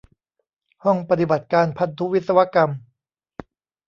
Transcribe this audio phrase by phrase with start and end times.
[0.83, 2.71] ห้องปฏิบัติการพันธุวิศกรรม